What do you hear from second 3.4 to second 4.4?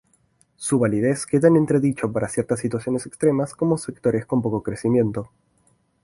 como sectores